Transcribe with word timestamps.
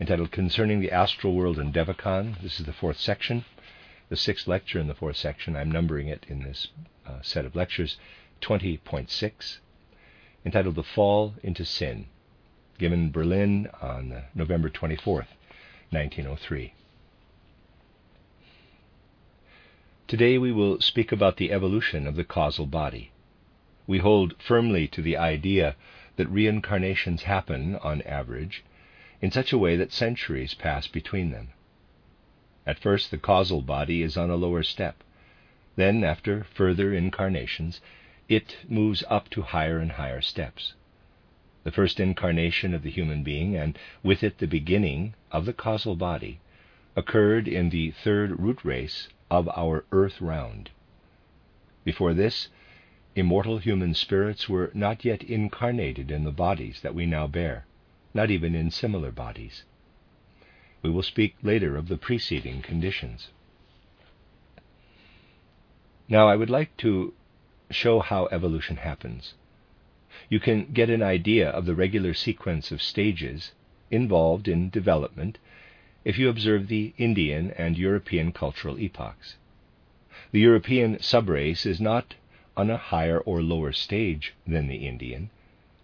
entitled 0.00 0.30
Concerning 0.30 0.80
the 0.80 0.92
Astral 0.92 1.34
World 1.34 1.58
and 1.58 1.74
Devachan. 1.74 2.40
This 2.40 2.60
is 2.60 2.66
the 2.66 2.72
fourth 2.72 2.98
section, 2.98 3.44
the 4.08 4.16
sixth 4.16 4.46
lecture 4.46 4.78
in 4.78 4.86
the 4.86 4.94
fourth 4.94 5.16
section. 5.16 5.56
I'm 5.56 5.72
numbering 5.72 6.06
it 6.06 6.24
in 6.28 6.44
this 6.44 6.68
uh, 7.04 7.20
set 7.20 7.44
of 7.44 7.56
lectures 7.56 7.96
20.6, 8.40 9.58
entitled 10.44 10.76
The 10.76 10.84
Fall 10.84 11.34
into 11.42 11.64
Sin, 11.64 12.06
given 12.78 13.00
in 13.04 13.10
Berlin 13.10 13.68
on 13.82 14.12
uh, 14.12 14.22
November 14.36 14.70
24th, 14.70 15.26
1903. 15.90 16.74
Today 20.06 20.38
we 20.38 20.52
will 20.52 20.80
speak 20.80 21.10
about 21.10 21.38
the 21.38 21.50
evolution 21.50 22.06
of 22.06 22.14
the 22.14 22.24
causal 22.24 22.66
body. 22.66 23.10
We 23.88 23.98
hold 23.98 24.34
firmly 24.38 24.86
to 24.88 25.02
the 25.02 25.16
idea 25.16 25.74
that 26.16 26.28
reincarnations 26.30 27.24
happen, 27.24 27.76
on 27.76 28.02
average, 28.02 28.62
in 29.20 29.30
such 29.30 29.52
a 29.52 29.58
way 29.58 29.76
that 29.76 29.92
centuries 29.92 30.54
pass 30.54 30.86
between 30.86 31.30
them. 31.30 31.48
At 32.66 32.78
first, 32.78 33.10
the 33.10 33.18
causal 33.18 33.62
body 33.62 34.02
is 34.02 34.16
on 34.16 34.30
a 34.30 34.36
lower 34.36 34.62
step. 34.62 35.02
Then, 35.76 36.04
after 36.04 36.44
further 36.44 36.92
incarnations, 36.92 37.80
it 38.28 38.58
moves 38.68 39.02
up 39.08 39.28
to 39.30 39.42
higher 39.42 39.78
and 39.78 39.92
higher 39.92 40.20
steps. 40.20 40.74
The 41.64 41.72
first 41.72 41.98
incarnation 41.98 42.74
of 42.74 42.82
the 42.82 42.90
human 42.90 43.22
being, 43.22 43.56
and 43.56 43.78
with 44.02 44.22
it 44.22 44.38
the 44.38 44.46
beginning 44.46 45.14
of 45.32 45.46
the 45.46 45.52
causal 45.52 45.96
body, 45.96 46.40
occurred 46.94 47.48
in 47.48 47.70
the 47.70 47.90
third 47.90 48.38
root 48.38 48.64
race 48.64 49.08
of 49.30 49.48
our 49.56 49.84
earth 49.90 50.20
round. 50.20 50.70
Before 51.84 52.14
this, 52.14 52.48
immortal 53.16 53.58
human 53.58 53.94
spirits 53.94 54.48
were 54.48 54.70
not 54.74 55.04
yet 55.04 55.22
incarnated 55.24 56.10
in 56.10 56.24
the 56.24 56.30
bodies 56.30 56.80
that 56.82 56.94
we 56.94 57.06
now 57.06 57.26
bear 57.26 57.64
not 58.14 58.30
even 58.30 58.54
in 58.54 58.70
similar 58.70 59.10
bodies. 59.10 59.64
We 60.82 60.90
will 60.90 61.02
speak 61.02 61.36
later 61.42 61.76
of 61.76 61.88
the 61.88 61.96
preceding 61.96 62.62
conditions. 62.62 63.28
Now, 66.08 66.28
I 66.28 66.36
would 66.36 66.50
like 66.50 66.76
to 66.78 67.12
show 67.70 68.00
how 68.00 68.28
evolution 68.30 68.76
happens. 68.76 69.34
You 70.30 70.40
can 70.40 70.72
get 70.72 70.88
an 70.88 71.02
idea 71.02 71.50
of 71.50 71.66
the 71.66 71.74
regular 71.74 72.14
sequence 72.14 72.70
of 72.72 72.82
stages 72.82 73.52
involved 73.90 74.48
in 74.48 74.70
development 74.70 75.38
if 76.04 76.18
you 76.18 76.28
observe 76.28 76.68
the 76.68 76.94
Indian 76.96 77.50
and 77.52 77.76
European 77.76 78.32
cultural 78.32 78.78
epochs. 78.78 79.36
The 80.32 80.40
European 80.40 80.96
subrace 80.96 81.66
is 81.66 81.80
not 81.80 82.14
on 82.56 82.70
a 82.70 82.76
higher 82.76 83.20
or 83.20 83.42
lower 83.42 83.72
stage 83.72 84.34
than 84.46 84.66
the 84.66 84.86
Indian, 84.86 85.30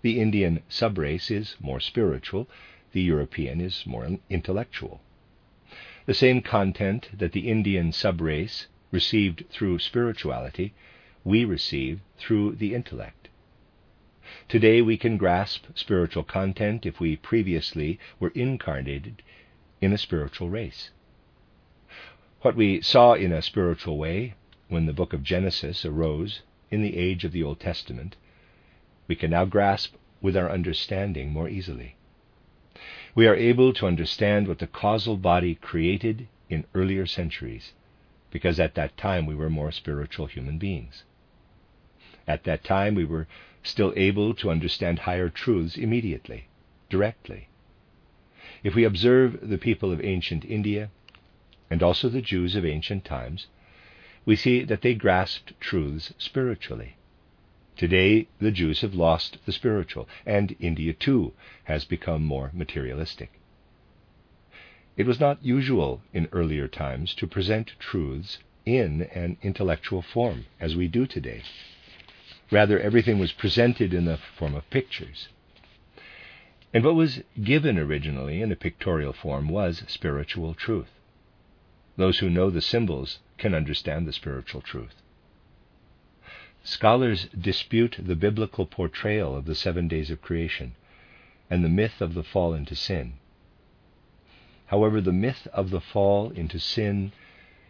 the 0.05 0.20
Indian 0.20 0.60
subrace 0.69 1.30
is 1.30 1.56
more 1.60 1.80
spiritual, 1.80 2.47
the 2.92 3.00
European 3.00 3.58
is 3.58 3.86
more 3.86 4.06
intellectual. 4.28 5.00
The 6.05 6.12
same 6.12 6.42
content 6.42 7.08
that 7.16 7.33
the 7.33 7.48
Indian 7.48 7.91
subrace 7.91 8.66
received 8.91 9.44
through 9.48 9.78
spirituality, 9.78 10.74
we 11.24 11.46
receive 11.46 12.01
through 12.18 12.56
the 12.56 12.74
intellect. 12.74 13.30
Today 14.46 14.83
we 14.83 14.98
can 14.98 15.17
grasp 15.17 15.64
spiritual 15.74 16.23
content 16.23 16.84
if 16.84 17.01
we 17.01 17.17
previously 17.17 17.98
were 18.20 18.33
incarnated 18.34 19.23
in 19.80 19.90
a 19.95 19.96
spiritual 19.96 20.51
race. 20.51 20.90
What 22.42 22.57
we 22.57 22.83
saw 22.83 23.14
in 23.14 23.33
a 23.33 23.40
spiritual 23.40 23.96
way 23.96 24.34
when 24.68 24.84
the 24.84 24.92
book 24.92 25.14
of 25.14 25.23
Genesis 25.23 25.83
arose 25.83 26.42
in 26.70 26.83
the 26.83 26.98
age 26.98 27.24
of 27.24 27.33
the 27.33 27.42
Old 27.42 27.58
Testament 27.58 28.17
we 29.07 29.14
can 29.14 29.30
now 29.30 29.45
grasp 29.45 29.95
with 30.24 30.39
our 30.39 30.51
understanding 30.51 31.30
more 31.30 31.51
easily. 31.51 31.95
We 33.14 33.27
are 33.27 33.36
able 33.36 33.74
to 33.74 33.86
understand 33.86 34.48
what 34.48 34.58
the 34.58 34.67
causal 34.67 35.18
body 35.18 35.55
created 35.55 36.29
in 36.48 36.64
earlier 36.74 37.05
centuries, 37.05 37.74
because 38.30 38.58
at 38.58 38.74
that 38.74 38.96
time 38.96 39.27
we 39.27 39.34
were 39.34 39.51
more 39.51 39.70
spiritual 39.70 40.24
human 40.24 40.57
beings. 40.57 41.05
At 42.27 42.45
that 42.45 42.64
time 42.64 42.95
we 42.95 43.05
were 43.05 43.27
still 43.63 43.92
able 43.96 44.33
to 44.36 44.51
understand 44.51 45.01
higher 45.01 45.29
truths 45.29 45.77
immediately, 45.77 46.48
directly. 46.89 47.48
If 48.63 48.74
we 48.74 48.84
observe 48.84 49.46
the 49.46 49.58
people 49.58 49.92
of 49.92 50.02
ancient 50.02 50.46
India, 50.46 50.90
and 51.68 51.83
also 51.83 52.08
the 52.08 52.23
Jews 52.23 52.57
of 52.57 52.64
ancient 52.64 53.05
times, 53.05 53.48
we 54.24 54.36
see 54.36 54.64
that 54.64 54.80
they 54.80 54.95
grasped 54.95 55.52
truths 55.61 56.14
spiritually. 56.17 56.96
Today, 57.77 58.29
the 58.39 58.52
Jews 58.52 58.83
have 58.83 58.95
lost 58.95 59.39
the 59.46 59.52
spiritual, 59.52 60.08
and 60.24 60.55
India 60.61 60.92
too 60.92 61.33
has 61.64 61.85
become 61.85 62.24
more 62.24 62.51
materialistic. 62.52 63.33
It 64.96 65.07
was 65.07 65.18
not 65.18 65.45
usual 65.45 66.01
in 66.13 66.29
earlier 66.30 66.68
times 66.68 67.14
to 67.17 67.27
present 67.27 67.73
truths 67.80 68.39
in 68.64 69.02
an 69.13 69.39
intellectual 69.42 70.02
form, 70.02 70.46
as 70.61 70.77
we 70.77 70.86
do 70.86 71.05
today. 71.05 71.42
Rather, 72.51 72.79
everything 72.79 73.18
was 73.18 73.33
presented 73.33 73.92
in 73.92 74.05
the 74.05 74.18
form 74.18 74.55
of 74.55 74.70
pictures. 74.70 75.29
And 76.73 76.84
what 76.84 76.95
was 76.95 77.23
given 77.42 77.79
originally 77.79 78.40
in 78.40 78.52
a 78.52 78.57
pictorial 78.57 79.13
form 79.13 79.48
was 79.48 79.83
spiritual 79.89 80.55
truth. 80.55 80.90
Those 81.96 82.20
who 82.20 82.30
know 82.30 82.51
the 82.51 82.61
symbols 82.61 83.18
can 83.36 83.55
understand 83.55 84.07
the 84.07 84.13
spiritual 84.13 84.61
truth. 84.61 84.95
Scholars 86.67 87.27
dispute 87.39 87.97
the 87.98 88.17
biblical 88.17 88.64
portrayal 88.64 89.36
of 89.36 89.45
the 89.45 89.55
seven 89.55 89.86
days 89.86 90.11
of 90.11 90.23
creation 90.23 90.75
and 91.51 91.63
the 91.63 91.69
myth 91.69 92.01
of 92.01 92.14
the 92.14 92.23
fall 92.23 92.55
into 92.55 92.75
sin. 92.75 93.19
However, 94.69 95.02
the 95.02 95.13
myth 95.13 95.47
of 95.52 95.69
the 95.69 95.83
fall 95.83 96.30
into 96.30 96.58
sin 96.58 97.13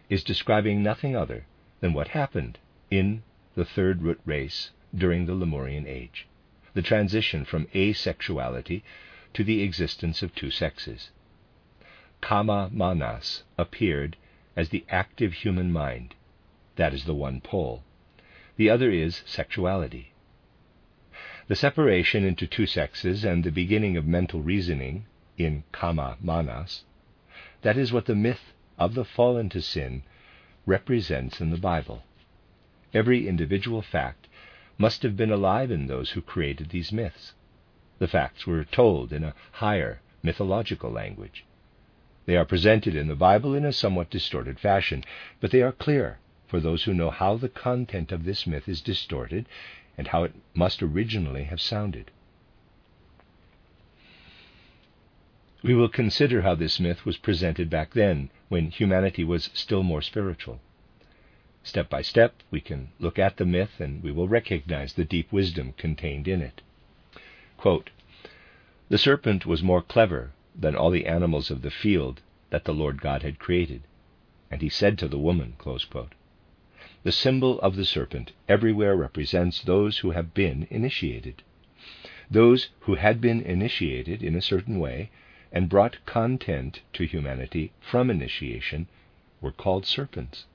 is 0.08 0.22
describing 0.22 0.80
nothing 0.80 1.16
other 1.16 1.44
than 1.80 1.92
what 1.92 2.06
happened 2.06 2.60
in 2.88 3.24
the 3.56 3.64
third 3.64 4.00
root 4.02 4.20
race 4.24 4.70
during 4.94 5.26
the 5.26 5.34
Lemurian 5.34 5.88
age 5.88 6.28
the 6.72 6.80
transition 6.80 7.44
from 7.44 7.66
asexuality 7.74 8.82
to 9.32 9.42
the 9.42 9.62
existence 9.62 10.22
of 10.22 10.32
two 10.36 10.52
sexes. 10.52 11.10
Kama 12.20 12.70
Manas 12.72 13.42
appeared 13.58 14.16
as 14.54 14.68
the 14.68 14.84
active 14.88 15.32
human 15.32 15.72
mind. 15.72 16.14
That 16.76 16.94
is 16.94 17.06
the 17.06 17.14
one 17.14 17.40
pole 17.40 17.82
the 18.56 18.70
other 18.70 18.90
is 18.90 19.22
sexuality. 19.26 20.12
The 21.48 21.56
separation 21.56 22.24
into 22.24 22.46
two 22.46 22.66
sexes 22.66 23.24
and 23.24 23.44
the 23.44 23.50
beginning 23.50 23.96
of 23.96 24.06
mental 24.06 24.40
reasoning 24.40 25.06
in 25.36 25.64
kama 25.72 26.16
manas, 26.20 26.84
that 27.62 27.76
is 27.76 27.92
what 27.92 28.06
the 28.06 28.14
myth 28.14 28.54
of 28.78 28.94
the 28.94 29.04
fall 29.04 29.36
into 29.36 29.60
sin 29.60 30.02
represents 30.66 31.40
in 31.40 31.50
the 31.50 31.58
Bible. 31.58 32.04
Every 32.92 33.28
individual 33.28 33.82
fact 33.82 34.28
must 34.78 35.02
have 35.02 35.16
been 35.16 35.30
alive 35.30 35.70
in 35.70 35.86
those 35.86 36.10
who 36.10 36.22
created 36.22 36.70
these 36.70 36.92
myths. 36.92 37.34
The 37.98 38.08
facts 38.08 38.46
were 38.46 38.64
told 38.64 39.12
in 39.12 39.24
a 39.24 39.34
higher 39.52 40.00
mythological 40.22 40.90
language. 40.90 41.44
They 42.26 42.36
are 42.36 42.44
presented 42.44 42.96
in 42.96 43.08
the 43.08 43.14
Bible 43.14 43.54
in 43.54 43.64
a 43.64 43.72
somewhat 43.72 44.10
distorted 44.10 44.58
fashion, 44.58 45.04
but 45.40 45.50
they 45.50 45.60
are 45.60 45.72
clear 45.72 46.18
for 46.46 46.60
those 46.60 46.84
who 46.84 46.94
know 46.94 47.10
how 47.10 47.36
the 47.36 47.48
content 47.48 48.12
of 48.12 48.24
this 48.24 48.46
myth 48.46 48.68
is 48.68 48.80
distorted 48.80 49.46
and 49.96 50.08
how 50.08 50.24
it 50.24 50.34
must 50.54 50.82
originally 50.82 51.44
have 51.44 51.60
sounded. 51.60 52.10
We 55.62 55.74
will 55.74 55.88
consider 55.88 56.42
how 56.42 56.54
this 56.54 56.78
myth 56.78 57.06
was 57.06 57.16
presented 57.16 57.70
back 57.70 57.94
then, 57.94 58.28
when 58.48 58.70
humanity 58.70 59.24
was 59.24 59.48
still 59.54 59.82
more 59.82 60.02
spiritual. 60.02 60.60
Step 61.62 61.88
by 61.88 62.02
step, 62.02 62.42
we 62.50 62.60
can 62.60 62.90
look 62.98 63.18
at 63.18 63.38
the 63.38 63.46
myth 63.46 63.80
and 63.80 64.02
we 64.02 64.12
will 64.12 64.28
recognize 64.28 64.92
the 64.92 65.06
deep 65.06 65.32
wisdom 65.32 65.72
contained 65.78 66.28
in 66.28 66.42
it. 66.42 66.60
Quote, 67.56 67.88
the 68.90 68.98
serpent 68.98 69.46
was 69.46 69.62
more 69.62 69.80
clever 69.80 70.32
than 70.54 70.76
all 70.76 70.90
the 70.90 71.06
animals 71.06 71.50
of 71.50 71.62
the 71.62 71.70
field 71.70 72.20
that 72.50 72.64
the 72.64 72.74
Lord 72.74 73.00
God 73.00 73.22
had 73.22 73.38
created. 73.38 73.84
And 74.50 74.60
he 74.60 74.68
said 74.68 74.98
to 74.98 75.08
the 75.08 75.18
woman, 75.18 75.54
the 77.04 77.12
symbol 77.12 77.60
of 77.60 77.76
the 77.76 77.84
serpent 77.84 78.32
everywhere 78.48 78.96
represents 78.96 79.60
those 79.62 79.98
who 79.98 80.12
have 80.12 80.32
been 80.32 80.66
initiated. 80.70 81.42
Those 82.30 82.70
who 82.80 82.94
had 82.94 83.20
been 83.20 83.42
initiated 83.42 84.22
in 84.22 84.34
a 84.34 84.42
certain 84.42 84.80
way 84.80 85.10
and 85.52 85.68
brought 85.68 86.04
content 86.06 86.80
to 86.94 87.04
humanity 87.04 87.72
from 87.78 88.10
initiation 88.10 88.88
were 89.42 89.52
called 89.52 89.84
serpents. 89.84 90.46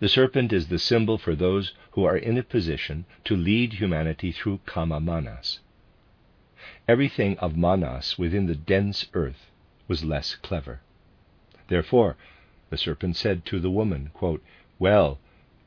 The 0.00 0.08
serpent 0.08 0.52
is 0.52 0.68
the 0.68 0.78
symbol 0.78 1.16
for 1.16 1.34
those 1.34 1.72
who 1.92 2.04
are 2.04 2.16
in 2.16 2.36
a 2.36 2.42
position 2.42 3.06
to 3.24 3.34
lead 3.34 3.74
humanity 3.74 4.32
through 4.32 4.60
kama 4.66 5.00
manas. 5.00 5.60
Everything 6.86 7.38
of 7.38 7.56
manas 7.56 8.18
within 8.18 8.44
the 8.46 8.54
dense 8.54 9.06
earth 9.14 9.50
was 9.88 10.04
less 10.04 10.34
clever. 10.34 10.80
Therefore, 11.68 12.16
the 12.70 12.76
serpent 12.78 13.16
said 13.16 13.44
to 13.44 13.60
the 13.60 13.70
woman, 13.70 14.10
Well, 14.78 15.18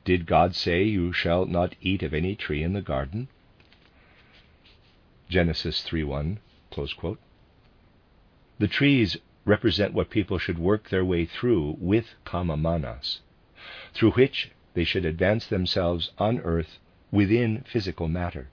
did 0.03 0.25
God 0.25 0.55
say 0.55 0.83
you 0.83 1.11
shall 1.13 1.45
not 1.45 1.75
eat 1.81 2.01
of 2.01 2.13
any 2.13 2.35
tree 2.35 2.63
in 2.63 2.73
the 2.73 2.81
garden? 2.81 3.27
Genesis 5.29 5.83
3:1, 5.85 6.37
close 6.71 6.93
quote. 6.93 7.19
The 8.59 8.67
trees 8.67 9.17
represent 9.45 9.93
what 9.93 10.09
people 10.09 10.37
should 10.39 10.57
work 10.57 10.89
their 10.89 11.05
way 11.05 11.25
through 11.25 11.75
with 11.79 12.15
kama 12.23 12.57
manas, 12.57 13.21
through 13.93 14.11
which 14.11 14.51
they 14.73 14.83
should 14.83 15.05
advance 15.05 15.47
themselves 15.47 16.11
on 16.17 16.39
earth 16.39 16.79
within 17.11 17.63
physical 17.63 18.07
matter. 18.07 18.49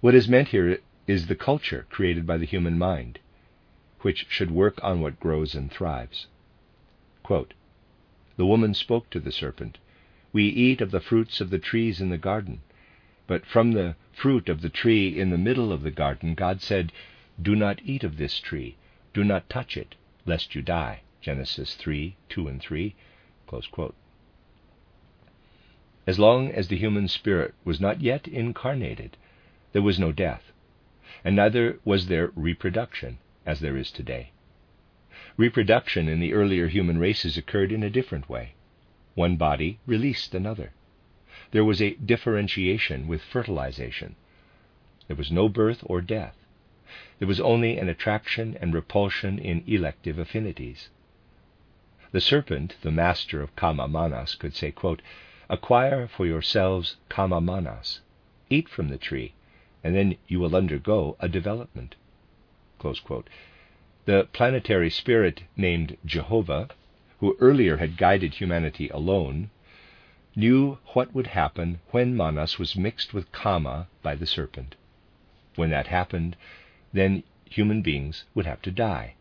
What 0.00 0.14
is 0.14 0.28
meant 0.28 0.48
here 0.48 0.78
is 1.06 1.26
the 1.26 1.34
culture 1.34 1.86
created 1.90 2.26
by 2.26 2.38
the 2.38 2.46
human 2.46 2.78
mind, 2.78 3.18
which 4.00 4.26
should 4.28 4.50
work 4.50 4.82
on 4.82 5.00
what 5.00 5.20
grows 5.20 5.54
and 5.54 5.70
thrives. 5.70 6.26
Quote, 7.24 7.54
the 8.36 8.44
woman 8.44 8.74
spoke 8.74 9.08
to 9.08 9.18
the 9.18 9.32
serpent, 9.32 9.78
We 10.30 10.44
eat 10.44 10.82
of 10.82 10.90
the 10.90 11.00
fruits 11.00 11.40
of 11.40 11.48
the 11.48 11.58
trees 11.58 11.98
in 11.98 12.10
the 12.10 12.18
garden. 12.18 12.60
But 13.26 13.46
from 13.46 13.72
the 13.72 13.96
fruit 14.12 14.50
of 14.50 14.60
the 14.60 14.68
tree 14.68 15.18
in 15.18 15.30
the 15.30 15.38
middle 15.38 15.72
of 15.72 15.82
the 15.82 15.90
garden, 15.90 16.34
God 16.34 16.60
said, 16.60 16.92
Do 17.40 17.56
not 17.56 17.80
eat 17.82 18.04
of 18.04 18.18
this 18.18 18.38
tree, 18.40 18.76
do 19.14 19.24
not 19.24 19.48
touch 19.48 19.78
it, 19.78 19.94
lest 20.26 20.54
you 20.54 20.60
die. 20.60 21.00
Genesis 21.22 21.74
3 21.76 22.14
2 22.28 22.46
and 22.46 22.60
3. 22.60 22.94
As 26.06 26.18
long 26.18 26.50
as 26.50 26.68
the 26.68 26.76
human 26.76 27.08
spirit 27.08 27.54
was 27.64 27.80
not 27.80 28.02
yet 28.02 28.28
incarnated, 28.28 29.16
there 29.72 29.80
was 29.80 29.98
no 29.98 30.12
death, 30.12 30.52
and 31.24 31.34
neither 31.34 31.80
was 31.86 32.08
there 32.08 32.32
reproduction, 32.36 33.16
as 33.46 33.60
there 33.60 33.78
is 33.78 33.90
today. 33.90 34.32
Reproduction 35.36 36.08
in 36.08 36.20
the 36.20 36.32
earlier 36.32 36.68
human 36.68 36.98
races 36.98 37.36
occurred 37.36 37.72
in 37.72 37.82
a 37.82 37.90
different 37.90 38.28
way. 38.28 38.54
One 39.14 39.36
body 39.36 39.80
released 39.84 40.32
another. 40.32 40.72
There 41.50 41.64
was 41.64 41.82
a 41.82 41.94
differentiation 41.94 43.08
with 43.08 43.20
fertilization. 43.22 44.14
There 45.08 45.16
was 45.16 45.32
no 45.32 45.48
birth 45.48 45.82
or 45.86 46.00
death. 46.00 46.36
There 47.18 47.26
was 47.26 47.40
only 47.40 47.78
an 47.78 47.88
attraction 47.88 48.56
and 48.60 48.72
repulsion 48.72 49.40
in 49.40 49.64
elective 49.66 50.18
affinities. 50.18 50.90
The 52.12 52.20
serpent, 52.20 52.76
the 52.82 52.92
master 52.92 53.42
of 53.42 53.56
kama 53.56 53.88
manas, 53.88 54.36
could 54.36 54.54
say, 54.54 54.70
quote, 54.70 55.02
Acquire 55.50 56.06
for 56.06 56.26
yourselves 56.26 56.96
kama 57.08 57.40
manas. 57.40 58.00
Eat 58.50 58.68
from 58.68 58.88
the 58.88 58.98
tree, 58.98 59.34
and 59.82 59.96
then 59.96 60.16
you 60.28 60.38
will 60.38 60.54
undergo 60.54 61.16
a 61.18 61.28
development. 61.28 61.96
The 64.06 64.28
planetary 64.34 64.90
spirit 64.90 65.44
named 65.56 65.96
Jehovah, 66.04 66.68
who 67.20 67.38
earlier 67.40 67.78
had 67.78 67.96
guided 67.96 68.34
humanity 68.34 68.90
alone, 68.90 69.48
knew 70.36 70.76
what 70.88 71.14
would 71.14 71.28
happen 71.28 71.80
when 71.90 72.14
Manas 72.14 72.58
was 72.58 72.76
mixed 72.76 73.14
with 73.14 73.32
Kama 73.32 73.88
by 74.02 74.14
the 74.14 74.26
serpent. 74.26 74.74
When 75.56 75.70
that 75.70 75.86
happened, 75.86 76.36
then 76.92 77.22
human 77.48 77.80
beings 77.80 78.24
would 78.34 78.44
have 78.44 78.60
to 78.62 78.70
die. 78.70 79.14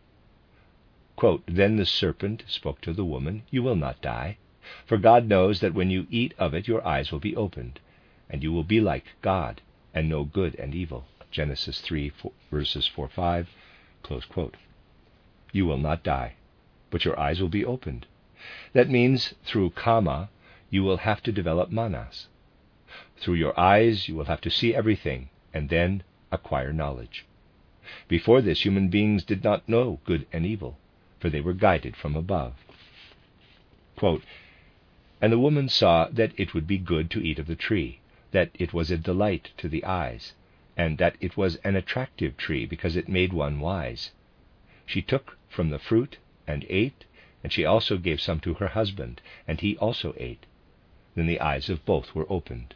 Quote, 1.15 1.44
then 1.47 1.77
the 1.77 1.86
serpent 1.86 2.44
spoke 2.47 2.81
to 2.81 2.91
the 2.91 3.06
woman, 3.06 3.44
You 3.50 3.63
will 3.63 3.77
not 3.77 4.01
die, 4.01 4.36
for 4.86 4.97
God 4.97 5.29
knows 5.29 5.62
that 5.62 5.74
when 5.74 5.91
you 5.91 6.07
eat 6.12 6.33
of 6.38 6.53
it, 6.53 6.68
your 6.68 6.86
eyes 6.86 7.09
will 7.09 7.19
be 7.19 7.38
opened, 7.38 7.79
and 8.29 8.44
you 8.44 8.51
will 8.51 8.65
be 8.65 8.81
like 8.81 9.06
God, 9.21 9.62
and 9.94 10.09
know 10.09 10.25
good 10.25 10.56
and 10.56 10.75
evil. 10.75 11.06
Genesis 11.31 11.79
3, 11.79 12.12
verses 12.51 12.86
4 12.86 13.07
5. 13.07 13.50
Close 14.01 14.25
quote 14.25 14.57
you 15.53 15.65
will 15.65 15.77
not 15.77 16.03
die, 16.03 16.33
but 16.89 17.05
your 17.05 17.17
eyes 17.17 17.39
will 17.39 17.47
be 17.47 17.63
opened. 17.63 18.05
That 18.73 18.89
means 18.89 19.33
through 19.45 19.69
kama, 19.69 20.29
you 20.69 20.83
will 20.83 20.97
have 20.97 21.23
to 21.23 21.31
develop 21.31 21.71
manas. 21.71 22.27
Through 23.15 23.35
your 23.35 23.57
eyes, 23.57 24.09
you 24.09 24.15
will 24.15 24.25
have 24.25 24.41
to 24.41 24.50
see 24.50 24.75
everything 24.75 25.29
and 25.53 25.69
then 25.69 26.03
acquire 26.31 26.73
knowledge. 26.73 27.25
Before 28.07 28.41
this, 28.41 28.65
human 28.65 28.89
beings 28.89 29.23
did 29.23 29.44
not 29.44 29.69
know 29.69 30.00
good 30.03 30.25
and 30.33 30.45
evil, 30.45 30.77
for 31.19 31.29
they 31.29 31.41
were 31.41 31.53
guided 31.53 31.95
from 31.95 32.15
above. 32.15 32.55
Quote, 33.95 34.23
and 35.21 35.31
the 35.31 35.39
woman 35.39 35.69
saw 35.69 36.07
that 36.09 36.33
it 36.35 36.53
would 36.53 36.67
be 36.67 36.77
good 36.77 37.09
to 37.11 37.25
eat 37.25 37.39
of 37.39 37.47
the 37.47 37.55
tree, 37.55 38.00
that 38.31 38.50
it 38.55 38.73
was 38.73 38.91
a 38.91 38.97
delight 38.97 39.51
to 39.57 39.69
the 39.69 39.85
eyes, 39.85 40.33
and 40.75 40.97
that 40.97 41.15
it 41.21 41.38
was 41.38 41.55
an 41.57 41.75
attractive 41.75 42.35
tree 42.35 42.65
because 42.65 42.95
it 42.95 43.07
made 43.07 43.31
one 43.31 43.59
wise. 43.59 44.11
She 44.85 45.01
took 45.01 45.38
from 45.53 45.69
the 45.69 45.79
fruit 45.79 46.17
and 46.47 46.65
ate, 46.67 47.05
and 47.44 47.53
she 47.53 47.63
also 47.63 47.97
gave 47.97 48.19
some 48.19 48.39
to 48.39 48.55
her 48.55 48.69
husband, 48.69 49.21
and 49.47 49.61
he 49.61 49.77
also 49.77 50.13
ate. 50.17 50.45
Then 51.15 51.27
the 51.27 51.39
eyes 51.39 51.69
of 51.69 51.85
both 51.85 52.15
were 52.15 52.25
opened. 52.29 52.73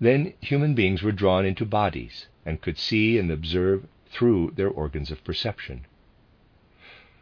Then 0.00 0.34
human 0.40 0.74
beings 0.74 1.02
were 1.02 1.12
drawn 1.12 1.46
into 1.46 1.64
bodies 1.64 2.26
and 2.44 2.60
could 2.60 2.78
see 2.78 3.18
and 3.18 3.30
observe 3.30 3.86
through 4.06 4.52
their 4.56 4.68
organs 4.68 5.10
of 5.10 5.24
perception. 5.24 5.86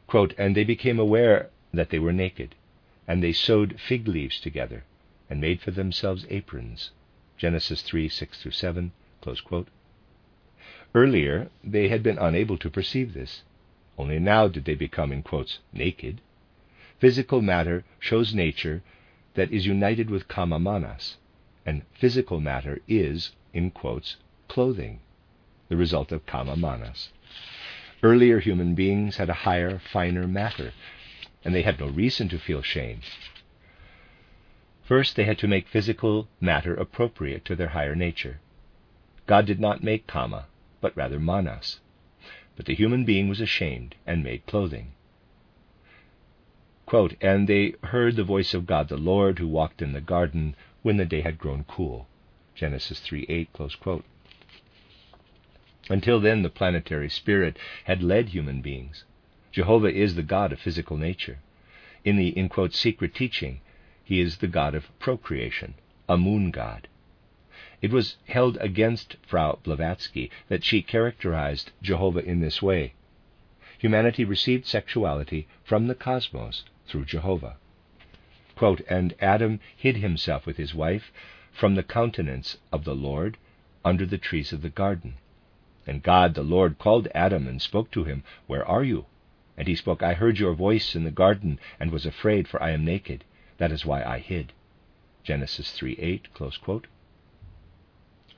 Quote, 0.06 0.34
and 0.36 0.56
they 0.56 0.64
became 0.64 0.98
aware 0.98 1.50
that 1.72 1.90
they 1.90 1.98
were 1.98 2.12
naked, 2.12 2.54
and 3.06 3.22
they 3.22 3.32
sewed 3.32 3.80
fig 3.80 4.08
leaves 4.08 4.40
together 4.40 4.84
and 5.30 5.40
made 5.40 5.60
for 5.60 5.70
themselves 5.70 6.26
aprons. 6.28 6.90
Genesis 7.36 7.82
3 7.82 8.08
6 8.08 8.42
through 8.42 8.52
7. 8.52 8.92
Earlier, 10.94 11.50
they 11.64 11.88
had 11.88 12.02
been 12.02 12.18
unable 12.18 12.56
to 12.58 12.70
perceive 12.70 13.12
this. 13.12 13.42
Only 13.98 14.18
now 14.18 14.48
did 14.48 14.64
they 14.64 14.74
become, 14.74 15.12
in 15.12 15.22
quotes, 15.22 15.58
naked. 15.72 16.20
Physical 16.98 17.42
matter 17.42 17.84
shows 17.98 18.34
nature 18.34 18.82
that 19.34 19.50
is 19.52 19.66
united 19.66 20.10
with 20.10 20.28
kama 20.28 20.58
manas, 20.58 21.16
and 21.64 21.82
physical 21.92 22.40
matter 22.40 22.80
is, 22.88 23.32
in 23.52 23.70
quotes, 23.70 24.16
clothing, 24.48 25.00
the 25.68 25.76
result 25.76 26.12
of 26.12 26.24
kama 26.26 26.56
manas. 26.56 27.10
Earlier 28.02 28.40
human 28.40 28.74
beings 28.74 29.16
had 29.16 29.28
a 29.28 29.42
higher, 29.44 29.78
finer 29.78 30.26
matter, 30.26 30.72
and 31.44 31.54
they 31.54 31.62
had 31.62 31.80
no 31.80 31.88
reason 31.88 32.28
to 32.28 32.38
feel 32.38 32.62
shame. 32.62 33.00
First, 34.84 35.16
they 35.16 35.24
had 35.24 35.38
to 35.38 35.48
make 35.48 35.68
physical 35.68 36.28
matter 36.40 36.74
appropriate 36.74 37.44
to 37.46 37.56
their 37.56 37.68
higher 37.68 37.94
nature. 37.94 38.38
God 39.26 39.46
did 39.46 39.58
not 39.58 39.82
make 39.82 40.06
kama, 40.06 40.46
but 40.86 40.96
rather 40.96 41.18
manas. 41.18 41.80
But 42.54 42.66
the 42.66 42.74
human 42.76 43.04
being 43.04 43.28
was 43.28 43.40
ashamed 43.40 43.96
and 44.06 44.22
made 44.22 44.46
clothing. 44.46 44.92
Quote, 46.86 47.16
and 47.20 47.48
they 47.48 47.74
heard 47.82 48.14
the 48.14 48.22
voice 48.22 48.54
of 48.54 48.66
God 48.66 48.86
the 48.86 48.96
Lord 48.96 49.40
who 49.40 49.48
walked 49.48 49.82
in 49.82 49.94
the 49.94 50.00
garden 50.00 50.54
when 50.82 50.96
the 50.96 51.04
day 51.04 51.22
had 51.22 51.38
grown 51.38 51.64
cool. 51.64 52.06
Genesis 52.54 53.00
3 53.00 53.26
8, 53.28 53.52
close 53.52 53.74
quote. 53.74 54.04
Until 55.90 56.20
then, 56.20 56.42
the 56.42 56.50
planetary 56.50 57.10
spirit 57.10 57.58
had 57.82 58.00
led 58.00 58.28
human 58.28 58.60
beings. 58.60 59.02
Jehovah 59.50 59.92
is 59.92 60.14
the 60.14 60.22
God 60.22 60.52
of 60.52 60.60
physical 60.60 60.96
nature. 60.96 61.40
In 62.04 62.14
the, 62.14 62.28
in 62.28 62.48
quote, 62.48 62.74
secret 62.74 63.12
teaching, 63.12 63.60
he 64.04 64.20
is 64.20 64.36
the 64.36 64.46
God 64.46 64.76
of 64.76 64.96
procreation, 65.00 65.74
a 66.08 66.16
moon 66.16 66.52
god. 66.52 66.86
It 67.80 67.90
was 67.90 68.16
held 68.26 68.56
against 68.58 69.16
Frau 69.26 69.58
Blavatsky 69.62 70.30
that 70.48 70.64
she 70.64 70.82
characterized 70.82 71.72
Jehovah 71.82 72.24
in 72.24 72.40
this 72.40 72.60
way. 72.60 72.94
Humanity 73.78 74.24
received 74.24 74.66
sexuality 74.66 75.46
from 75.64 75.86
the 75.86 75.94
cosmos 75.94 76.64
through 76.86 77.04
Jehovah. 77.04 77.56
Quote, 78.56 78.80
and 78.88 79.14
Adam 79.20 79.60
hid 79.76 79.96
himself 79.98 80.46
with 80.46 80.56
his 80.56 80.74
wife 80.74 81.12
from 81.52 81.74
the 81.74 81.82
countenance 81.82 82.58
of 82.72 82.84
the 82.84 82.94
Lord 82.94 83.36
under 83.84 84.04
the 84.04 84.18
trees 84.18 84.52
of 84.52 84.62
the 84.62 84.70
garden. 84.70 85.14
And 85.86 86.02
God 86.02 86.34
the 86.34 86.42
Lord 86.42 86.78
called 86.78 87.08
Adam 87.14 87.46
and 87.46 87.62
spoke 87.62 87.90
to 87.92 88.04
him, 88.04 88.24
Where 88.46 88.66
are 88.66 88.82
you? 88.82 89.06
And 89.56 89.68
he 89.68 89.74
spoke, 89.74 90.02
I 90.02 90.14
heard 90.14 90.38
your 90.38 90.54
voice 90.54 90.94
in 90.94 91.04
the 91.04 91.10
garden 91.10 91.58
and 91.78 91.90
was 91.90 92.04
afraid, 92.04 92.48
for 92.48 92.62
I 92.62 92.70
am 92.70 92.84
naked. 92.84 93.24
That 93.58 93.72
is 93.72 93.86
why 93.86 94.02
I 94.02 94.18
hid. 94.18 94.52
Genesis 95.22 95.72
3 95.72 95.94
8, 95.98 96.34
close 96.34 96.56
quote. 96.56 96.86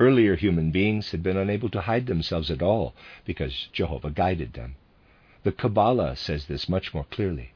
Earlier 0.00 0.36
human 0.36 0.70
beings 0.70 1.10
had 1.10 1.22
been 1.24 1.36
unable 1.36 1.68
to 1.70 1.80
hide 1.80 2.06
themselves 2.06 2.50
at 2.52 2.62
all 2.62 2.94
because 3.24 3.68
Jehovah 3.72 4.10
guided 4.10 4.52
them. 4.52 4.76
The 5.42 5.50
Kabbalah 5.50 6.14
says 6.14 6.46
this 6.46 6.68
much 6.68 6.94
more 6.94 7.04
clearly. 7.04 7.52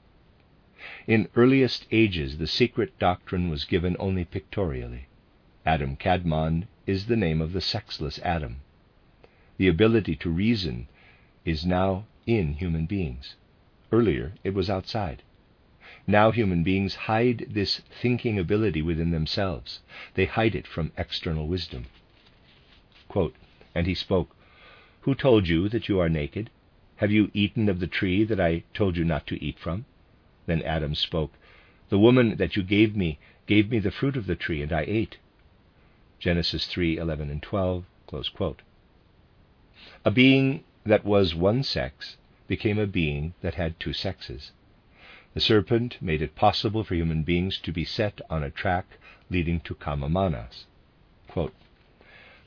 In 1.07 1.29
earliest 1.37 1.87
ages, 1.93 2.39
the 2.39 2.49
secret 2.49 2.99
doctrine 2.99 3.49
was 3.49 3.65
given 3.65 3.97
only 4.01 4.25
pictorially. 4.25 5.07
Adam 5.65 5.97
Kadmon 5.97 6.67
is 6.85 7.07
the 7.07 7.17
name 7.17 7.41
of 7.41 7.53
the 7.53 7.61
sexless 7.61 8.19
Adam. 8.25 8.63
the 9.57 9.69
ability 9.69 10.17
to 10.17 10.29
reason, 10.31 10.89
is 11.45 11.65
now 11.65 12.05
in 12.27 12.55
human 12.55 12.87
beings. 12.87 13.37
Earlier, 13.93 14.33
it 14.43 14.55
was 14.55 14.69
outside. 14.69 15.23
Now 16.09 16.33
human 16.33 16.65
beings 16.65 16.97
hide 17.07 17.47
this 17.49 17.83
thinking 18.01 18.37
ability 18.37 18.83
within 18.83 19.13
themselves. 19.13 19.81
They 20.15 20.25
hide 20.25 20.57
it 20.57 20.67
from 20.67 20.91
external 20.99 21.47
wisdom. 21.47 21.87
Quote, 23.13 23.37
and 23.75 23.87
he 23.87 23.95
spoke, 23.95 24.35
Who 25.03 25.15
told 25.15 25.47
you 25.47 25.69
that 25.69 25.87
you 25.87 26.01
are 26.01 26.09
naked? 26.09 26.49
Have 26.97 27.13
you 27.13 27.31
eaten 27.35 27.69
of 27.69 27.79
the 27.79 27.87
tree 27.87 28.25
that 28.25 28.41
I 28.41 28.65
told 28.73 28.97
you 28.97 29.05
not 29.05 29.27
to 29.27 29.45
eat 29.45 29.59
from? 29.59 29.85
Then 30.47 30.63
Adam 30.63 30.95
spoke, 30.95 31.35
The 31.91 31.99
woman 31.99 32.37
that 32.37 32.57
you 32.57 32.63
gave 32.63 32.97
me 32.97 33.19
gave 33.47 33.71
me 33.71 33.81
the 33.81 33.91
fruit 33.91 34.17
of 34.17 34.25
the 34.25 34.35
tree, 34.35 34.63
and 34.63 34.73
I 34.73 34.87
ate. 34.89 35.19
Genesis 36.21 36.65
3 36.65 36.97
11 36.97 37.29
and 37.29 37.43
12. 37.43 37.85
A 40.07 40.11
being 40.11 40.65
that 40.87 41.05
was 41.05 41.35
one 41.35 41.63
sex 41.63 42.17
became 42.49 42.79
a 42.79 42.87
being 42.87 43.35
that 43.43 43.57
had 43.57 43.79
two 43.79 43.93
sexes. 43.93 44.53
The 45.35 45.41
serpent 45.41 45.99
made 46.01 46.23
it 46.23 46.35
possible 46.35 46.83
for 46.83 46.95
human 46.95 47.25
beings 47.25 47.59
to 47.59 47.73
be 47.73 47.85
set 47.85 48.23
on 48.31 48.43
a 48.43 48.51
track 48.51 48.87
leading 49.29 49.61
to 49.61 49.75
Kamamanas. 49.75 50.65
Quote, 51.29 51.53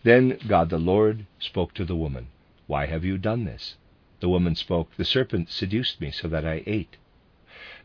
then 0.05 0.37
God 0.47 0.69
the 0.69 0.77
Lord 0.77 1.25
spoke 1.39 1.73
to 1.73 1.83
the 1.83 1.95
woman, 1.95 2.27
Why 2.67 2.85
have 2.85 3.03
you 3.03 3.17
done 3.17 3.43
this? 3.43 3.75
The 4.19 4.29
woman 4.29 4.53
spoke, 4.53 4.95
The 4.97 5.03
serpent 5.03 5.49
seduced 5.49 5.99
me 5.99 6.11
so 6.11 6.27
that 6.27 6.45
I 6.45 6.61
ate. 6.67 6.97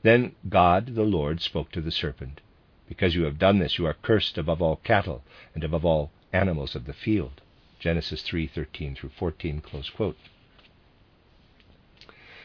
Then 0.03 0.37
God 0.47 0.95
the 0.97 1.03
Lord 1.03 1.41
spoke 1.41 1.73
to 1.73 1.81
the 1.81 1.91
serpent, 1.91 2.43
Because 2.87 3.15
you 3.15 3.23
have 3.23 3.39
done 3.39 3.59
this, 3.59 3.79
you 3.79 3.87
are 3.87 3.95
cursed 3.95 4.37
above 4.37 4.61
all 4.61 4.77
cattle 4.77 5.25
and 5.55 5.65
above 5.65 5.87
all 5.87 6.11
animals 6.31 6.75
of 6.75 6.85
the 6.85 6.93
field. 6.93 7.41
Genesis 7.79 8.23
3:13 8.23 8.95
through 8.95 9.09
14. 9.09 9.63
Close 9.63 9.89
quote. 9.89 10.19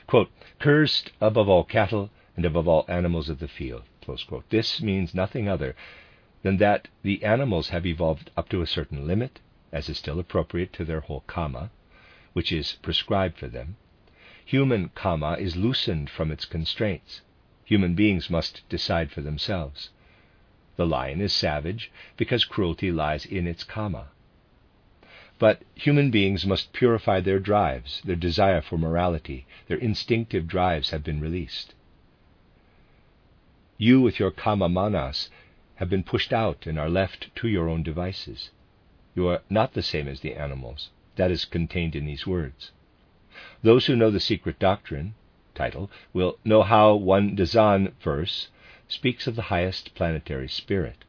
quote. 0.07 0.31
Cursed 0.57 1.11
above 1.19 1.49
all 1.49 1.65
cattle 1.65 2.11
and 2.37 2.45
above 2.45 2.69
all 2.69 2.85
animals 2.87 3.27
of 3.27 3.39
the 3.39 3.49
field. 3.49 3.83
This 4.49 4.81
means 4.81 5.13
nothing 5.13 5.49
other 5.49 5.75
than 6.43 6.55
that 6.57 6.87
the 7.01 7.25
animals 7.25 7.69
have 7.69 7.85
evolved 7.85 8.31
up 8.37 8.47
to 8.47 8.61
a 8.61 8.67
certain 8.67 9.05
limit, 9.05 9.41
as 9.71 9.89
is 9.89 9.97
still 9.97 10.19
appropriate 10.19 10.71
to 10.73 10.85
their 10.85 11.01
whole 11.01 11.23
kama, 11.27 11.69
which 12.33 12.51
is 12.51 12.73
prescribed 12.81 13.37
for 13.37 13.47
them. 13.47 13.77
Human 14.45 14.89
kama 14.89 15.33
is 15.39 15.55
loosened 15.55 16.09
from 16.09 16.31
its 16.31 16.45
constraints. 16.45 17.21
Human 17.63 17.95
beings 17.95 18.29
must 18.29 18.61
decide 18.69 19.11
for 19.11 19.21
themselves. 19.21 19.89
The 20.75 20.85
lion 20.85 21.21
is 21.21 21.33
savage 21.33 21.91
because 22.17 22.45
cruelty 22.45 22.91
lies 22.91 23.25
in 23.25 23.47
its 23.47 23.63
kama. 23.63 24.09
But 25.39 25.63
human 25.73 26.11
beings 26.11 26.45
must 26.45 26.73
purify 26.73 27.19
their 27.19 27.39
drives, 27.39 28.01
their 28.05 28.15
desire 28.15 28.61
for 28.61 28.77
morality, 28.77 29.45
their 29.67 29.77
instinctive 29.77 30.47
drives 30.47 30.91
have 30.91 31.03
been 31.03 31.19
released. 31.19 31.73
You, 33.77 33.99
with 33.99 34.19
your 34.19 34.31
kama 34.31 34.69
manas, 34.69 35.29
have 35.75 35.89
been 35.89 36.03
pushed 36.03 36.31
out 36.31 36.65
and 36.65 36.79
are 36.79 36.89
left 36.89 37.35
to 37.35 37.47
your 37.47 37.67
own 37.67 37.83
devices. 37.83 38.51
You 39.15 39.27
are 39.29 39.41
not 39.49 39.73
the 39.73 39.81
same 39.81 40.07
as 40.07 40.19
the 40.19 40.35
animals. 40.35 40.89
That 41.15 41.31
is 41.31 41.45
contained 41.45 41.95
in 41.95 42.05
these 42.05 42.27
words. 42.27 42.71
Those 43.63 43.85
who 43.85 43.95
know 43.95 44.11
the 44.11 44.19
secret 44.19 44.59
doctrine, 44.59 45.15
title, 45.53 45.89
will 46.13 46.37
know 46.43 46.61
how 46.61 46.95
one 46.95 47.35
Dzyan 47.35 47.93
verse 48.01 48.49
speaks 48.87 49.25
of 49.25 49.35
the 49.35 49.49
highest 49.53 49.95
planetary 49.95 50.49
spirit 50.49 51.05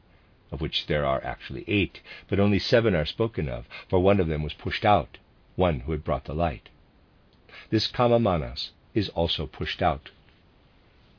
of 0.51 0.61
which 0.61 0.87
there 0.87 1.05
are 1.05 1.21
actually 1.25 1.65
eight, 1.67 1.99
but 2.29 2.39
only 2.39 2.59
seven 2.59 2.95
are 2.95 3.05
spoken 3.05 3.49
of, 3.49 3.67
for 3.89 3.99
one 3.99 4.19
of 4.19 4.27
them 4.27 4.43
was 4.43 4.53
pushed 4.53 4.85
out, 4.85 5.17
one 5.57 5.81
who 5.81 5.91
had 5.91 6.05
brought 6.05 6.23
the 6.23 6.33
light. 6.33 6.69
This 7.69 7.87
Kamamanas 7.87 8.69
is 8.93 9.09
also 9.09 9.45
pushed 9.45 9.81
out. 9.81 10.11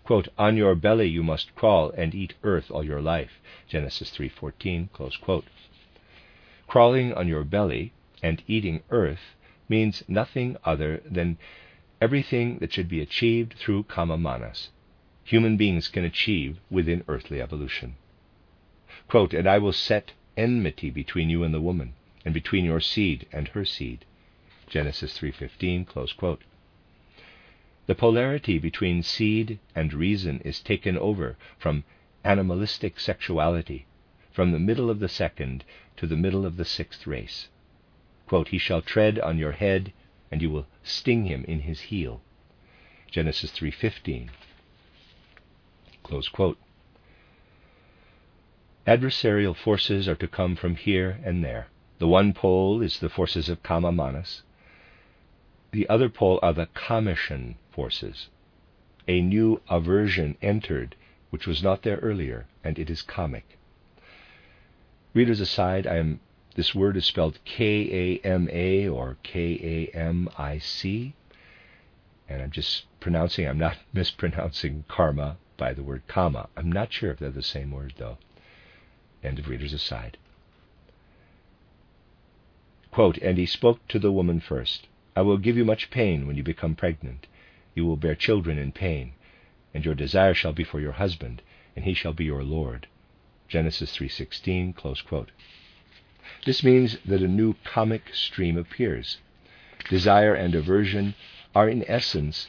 Quote, 0.05 0.29
on 0.39 0.57
your 0.57 0.75
belly 0.75 1.09
you 1.09 1.23
must 1.23 1.55
crawl 1.55 1.91
and 1.91 2.15
eat 2.15 2.33
earth 2.43 2.71
all 2.71 2.83
your 2.83 3.03
life. 3.03 3.39
Genesis 3.69 4.11
3:14. 4.11 4.89
Crawling 6.69 7.15
on 7.15 7.27
your 7.27 7.45
belly 7.45 7.93
and 8.23 8.43
eating 8.47 8.83
earth 8.91 9.35
means 9.71 10.05
nothing 10.07 10.59
other 10.65 11.03
than 11.05 11.39
everything 11.99 12.59
that 12.59 12.75
should 12.75 12.91
be 12.91 13.01
achieved 13.01 13.55
through 13.55 13.85
Kamamanas. 13.85 14.69
Human 15.25 15.57
beings 15.57 15.89
can 15.89 16.05
achieve 16.05 16.59
within 16.71 17.05
earthly 17.09 17.41
evolution. 17.41 17.97
Quote, 19.09 19.33
and 19.33 19.49
I 19.49 19.57
will 19.57 19.73
set 19.73 20.13
enmity 20.37 20.91
between 20.91 21.31
you 21.31 21.43
and 21.43 21.55
the 21.55 21.61
woman, 21.61 21.95
and 22.25 22.35
between 22.35 22.67
your 22.67 22.81
seed 22.81 23.27
and 23.33 23.49
her 23.49 23.65
seed. 23.65 24.05
Genesis 24.69 25.19
3:15. 25.19 25.87
Close 25.87 26.13
quote. 26.13 26.43
The 27.87 27.95
polarity 27.95 28.59
between 28.59 29.03
seed 29.03 29.59
and 29.75 29.95
reason 29.95 30.41
is 30.45 30.61
taken 30.61 30.99
over 30.99 31.39
from 31.59 31.85
animalistic 32.25 33.01
sexuality, 33.01 33.87
from 34.39 34.53
the 34.53 34.59
middle 34.61 34.89
of 34.89 35.01
the 35.01 35.09
second 35.09 35.65
to 35.97 36.07
the 36.07 36.15
middle 36.15 36.47
of 36.47 36.57
the 36.57 36.65
sixth 36.65 37.09
race. 37.09 37.49
Quote, 38.29 38.47
he 38.47 38.57
shall 38.57 38.81
tread 38.81 39.19
on 39.19 39.37
your 39.37 39.51
head, 39.51 39.93
and 40.31 40.41
you 40.41 40.49
will 40.49 40.69
sting 40.85 41.25
him 41.25 41.45
in 41.49 41.63
his 41.63 41.81
heel. 41.91 42.21
Genesis 43.11 43.51
3:15. 43.51 44.29
Close 46.05 46.29
quote. 46.29 46.57
Adversarial 48.87 49.57
forces 49.57 50.07
are 50.07 50.15
to 50.15 50.29
come 50.29 50.55
from 50.55 50.77
here 50.77 51.19
and 51.25 51.45
there. 51.45 51.67
The 51.99 52.07
one 52.07 52.33
pole 52.33 52.81
is 52.81 53.01
the 53.01 53.09
forces 53.09 53.49
of 53.49 53.65
kama 53.65 53.91
manas. 53.91 54.45
The 55.73 55.89
other 55.89 56.09
pole 56.09 56.39
are 56.45 56.53
the 56.53 56.69
kameshan 56.77 57.57
forces. 57.73 58.29
A 59.09 59.21
new 59.21 59.61
aversion 59.69 60.37
entered, 60.41 60.95
which 61.31 61.49
was 61.49 61.61
not 61.61 61.83
there 61.83 61.97
earlier, 61.97 62.47
and 62.63 62.79
it 62.79 62.89
is 62.89 63.03
kamic. 63.03 63.58
Readers 65.15 65.41
aside, 65.41 65.87
am 65.87 66.21
this 66.55 66.75
word 66.75 66.95
is 66.97 67.07
spelled 67.07 67.39
K 67.47 68.19
A 68.23 68.27
M 68.27 68.47
A 68.53 68.87
or 68.89 69.17
K 69.23 69.89
A 69.95 69.97
M 69.97 70.29
I 70.37 70.59
C, 70.59 71.15
and 72.29 72.43
I'm 72.43 72.51
just 72.51 72.85
pronouncing. 73.01 73.49
I'm 73.49 73.59
not 73.59 73.79
mispronouncing 73.95 74.85
karma 74.87 75.39
by 75.57 75.73
the 75.73 75.83
word 75.83 76.03
kama. 76.09 76.51
I'm 76.57 76.71
not 76.71 76.93
sure 76.93 77.11
if 77.11 77.19
they're 77.19 77.31
the 77.31 77.43
same 77.43 77.71
word 77.71 77.95
though. 77.97 78.19
End 79.25 79.39
of 79.39 79.49
readers 79.49 79.73
aside. 79.73 80.19
Quote, 82.91 83.17
and 83.19 83.39
he 83.39 83.47
spoke 83.47 83.87
to 83.89 83.99
the 83.99 84.13
woman 84.13 84.41
first 84.41 84.89
I 85.17 85.23
will 85.23 85.39
give 85.39 85.57
you 85.57 85.65
much 85.65 85.91
pain 85.91 86.27
when 86.27 86.37
you 86.37 86.43
become 86.43 86.75
pregnant. 86.75 87.27
You 87.75 87.87
will 87.87 87.97
bear 87.97 88.15
children 88.15 88.59
in 88.59 88.73
pain, 88.73 89.15
and 89.73 89.87
your 89.87 89.95
desire 89.95 90.35
shall 90.35 90.53
be 90.53 90.65
for 90.65 90.81
your 90.81 90.93
husband, 90.93 91.41
and 91.75 91.87
he 91.87 91.95
shall 91.95 92.13
be 92.13 92.27
your 92.27 92.45
lord. 92.45 92.89
Genesis 93.49 93.97
3:16. 93.97 94.75
Close 94.77 95.01
quote. 95.01 95.31
This 96.45 96.63
means 96.63 96.99
that 97.07 97.23
a 97.23 97.29
new 97.29 97.55
kamic 97.65 98.15
stream 98.15 98.59
appears. 98.59 99.19
Desire 99.89 100.35
and 100.35 100.55
aversion 100.55 101.15
are 101.55 101.69
in 101.69 101.83
essence 101.89 102.49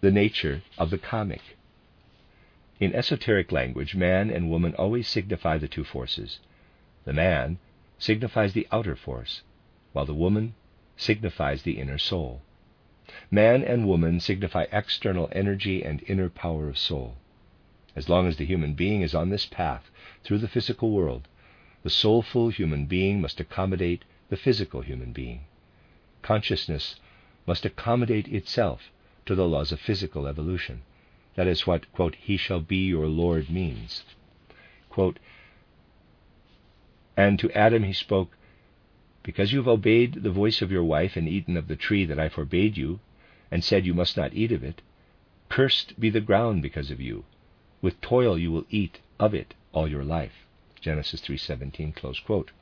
the 0.00 0.10
nature 0.10 0.62
of 0.78 0.90
the 0.90 0.98
kamic. 0.98 1.56
In 2.80 2.94
esoteric 2.94 3.52
language, 3.52 3.94
man 3.94 4.30
and 4.30 4.50
woman 4.50 4.74
always 4.74 5.06
signify 5.06 5.58
the 5.58 5.68
two 5.68 5.84
forces. 5.84 6.40
The 7.04 7.12
man 7.12 7.58
signifies 7.98 8.54
the 8.54 8.66
outer 8.72 8.96
force, 8.96 9.42
while 9.92 10.06
the 10.06 10.14
woman 10.14 10.54
signifies 10.96 11.62
the 11.62 11.78
inner 11.78 11.98
soul. 11.98 12.42
Man 13.30 13.62
and 13.62 13.86
woman 13.86 14.20
signify 14.20 14.66
external 14.72 15.28
energy 15.32 15.84
and 15.84 16.02
inner 16.08 16.30
power 16.30 16.68
of 16.68 16.78
soul. 16.78 17.16
As 17.94 18.08
long 18.08 18.26
as 18.26 18.36
the 18.36 18.46
human 18.46 18.74
being 18.74 19.02
is 19.02 19.14
on 19.14 19.28
this 19.28 19.44
path 19.44 19.90
through 20.24 20.38
the 20.38 20.48
physical 20.48 20.90
world, 20.90 21.28
the 21.82 21.90
soulful 21.90 22.48
human 22.48 22.86
being 22.86 23.20
must 23.20 23.38
accommodate 23.38 24.04
the 24.30 24.36
physical 24.36 24.80
human 24.80 25.12
being. 25.12 25.44
Consciousness 26.22 26.96
must 27.46 27.66
accommodate 27.66 28.28
itself 28.28 28.90
to 29.26 29.34
the 29.34 29.46
laws 29.46 29.72
of 29.72 29.80
physical 29.80 30.26
evolution. 30.26 30.82
That 31.34 31.46
is 31.46 31.66
what, 31.66 31.90
quote, 31.92 32.14
he 32.14 32.36
shall 32.36 32.60
be 32.60 32.86
your 32.86 33.08
Lord 33.08 33.50
means. 33.50 34.04
Quote, 34.88 35.18
and 37.16 37.38
to 37.38 37.50
Adam 37.52 37.82
he 37.82 37.92
spoke, 37.92 38.36
Because 39.22 39.52
you 39.52 39.58
have 39.58 39.68
obeyed 39.68 40.22
the 40.22 40.30
voice 40.30 40.62
of 40.62 40.72
your 40.72 40.84
wife 40.84 41.16
and 41.16 41.28
eaten 41.28 41.58
of 41.58 41.68
the 41.68 41.76
tree 41.76 42.06
that 42.06 42.18
I 42.18 42.30
forbade 42.30 42.78
you, 42.78 43.00
and 43.50 43.62
said 43.62 43.84
you 43.84 43.92
must 43.92 44.16
not 44.16 44.32
eat 44.32 44.50
of 44.50 44.64
it, 44.64 44.80
cursed 45.50 46.00
be 46.00 46.08
the 46.08 46.20
ground 46.22 46.62
because 46.62 46.90
of 46.90 47.00
you. 47.00 47.24
With 47.82 48.00
toil 48.00 48.38
you 48.38 48.50
will 48.52 48.64
eat 48.70 49.00
of 49.18 49.34
it 49.34 49.54
all 49.72 49.88
your 49.88 50.04
life. 50.04 50.46
Genesis 50.80 51.20
3:17 51.20 51.94
close 51.94 52.20
quote. 52.20 52.52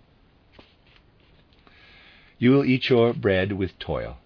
You 2.39 2.53
will 2.53 2.65
eat 2.65 2.89
your 2.89 3.13
bread 3.13 3.53
with 3.53 3.79
toil. 3.79 4.19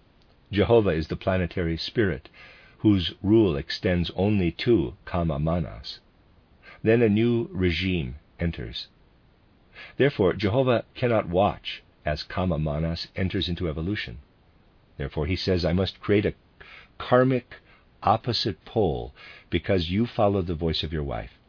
Jehovah 0.51 0.91
is 0.91 1.09
the 1.09 1.15
planetary 1.15 1.75
spirit 1.75 2.29
whose 2.77 3.13
rule 3.21 3.57
extends 3.57 4.09
only 4.15 4.51
to 4.51 4.95
kama 5.03 5.37
manas. 5.37 5.99
Then 6.81 7.01
a 7.01 7.09
new 7.09 7.49
regime 7.51 8.15
enters. 8.39 8.87
Therefore, 9.97 10.33
Jehovah 10.33 10.85
cannot 10.93 11.27
watch 11.27 11.83
as 12.05 12.23
kama 12.23 12.57
manas 12.57 13.07
enters 13.15 13.49
into 13.49 13.67
evolution. 13.67 14.19
Therefore, 14.97 15.25
he 15.25 15.35
says, 15.35 15.65
I 15.65 15.73
must 15.73 15.99
create 15.99 16.25
a 16.25 16.35
karmic 16.97 17.55
opposite 18.05 18.63
pole 18.63 19.13
because 19.49 19.89
you 19.89 20.05
follow 20.05 20.41
the 20.41 20.55
voice 20.55 20.83
of 20.83 20.93
your 20.93 21.03
wife, 21.03 21.39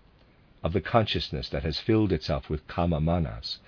of 0.64 0.72
the 0.72 0.80
consciousness 0.80 1.48
that 1.50 1.62
has 1.62 1.78
filled 1.78 2.12
itself 2.12 2.50
with 2.50 2.66
kama 2.66 3.00
manas, 3.00 3.58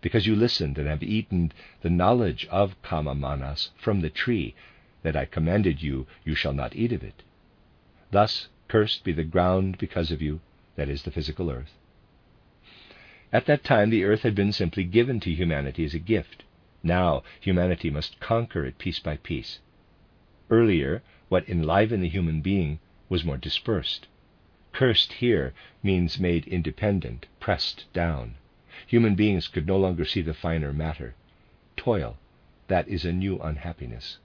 because 0.00 0.26
you 0.26 0.34
listened 0.34 0.78
and 0.78 0.88
have 0.88 1.02
eaten 1.02 1.52
the 1.82 1.90
knowledge 1.90 2.46
of 2.50 2.80
kama 2.82 3.14
manas 3.14 3.70
from 3.76 4.00
the 4.00 4.10
tree 4.10 4.54
that 5.02 5.16
I 5.16 5.24
commanded 5.24 5.82
you, 5.82 6.06
you 6.24 6.34
shall 6.34 6.52
not 6.52 6.74
eat 6.74 6.92
of 6.92 7.02
it. 7.02 7.22
Thus, 8.10 8.48
cursed 8.68 9.04
be 9.04 9.12
the 9.12 9.24
ground 9.24 9.78
because 9.78 10.10
of 10.10 10.22
you, 10.22 10.40
that 10.76 10.88
is, 10.88 11.02
the 11.02 11.10
physical 11.10 11.50
earth. 11.50 11.74
At 13.32 13.46
that 13.46 13.64
time, 13.64 13.90
the 13.90 14.04
earth 14.04 14.22
had 14.22 14.34
been 14.34 14.52
simply 14.52 14.84
given 14.84 15.18
to 15.20 15.30
humanity 15.30 15.84
as 15.84 15.94
a 15.94 15.98
gift. 15.98 16.44
Now, 16.82 17.22
humanity 17.40 17.90
must 17.90 18.20
conquer 18.20 18.64
it 18.64 18.78
piece 18.78 18.98
by 18.98 19.16
piece. 19.16 19.60
Earlier, 20.50 21.02
what 21.32 21.48
enlivened 21.48 22.02
the 22.02 22.10
human 22.10 22.42
being 22.42 22.78
was 23.08 23.24
more 23.24 23.38
dispersed. 23.38 24.06
Cursed 24.70 25.14
here 25.14 25.54
means 25.82 26.20
made 26.20 26.46
independent, 26.46 27.24
pressed 27.40 27.90
down. 27.94 28.34
Human 28.86 29.14
beings 29.14 29.48
could 29.48 29.66
no 29.66 29.78
longer 29.78 30.04
see 30.04 30.20
the 30.20 30.34
finer 30.34 30.74
matter. 30.74 31.14
Toil, 31.74 32.18
that 32.68 32.86
is 32.86 33.06
a 33.06 33.14
new 33.14 33.38
unhappiness. 33.38 34.18